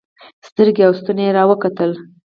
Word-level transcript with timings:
سترګې 0.47 0.83
او 0.87 0.93
ستونى 0.99 1.23
يې 1.27 1.35
راوکتل. 1.37 1.91